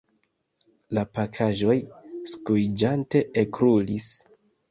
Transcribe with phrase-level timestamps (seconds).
[0.97, 1.75] La pakaĵoj
[2.33, 4.09] skuiĝante ekrulis.